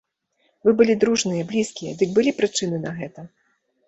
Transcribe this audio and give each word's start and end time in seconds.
Вы 0.69 0.73
былі 0.79 0.95
дружныя, 1.03 1.43
блізкія, 1.51 1.91
дык 1.99 2.15
былі 2.15 2.33
прычыны 2.39 2.81
на 2.87 2.95
гэта. 3.03 3.27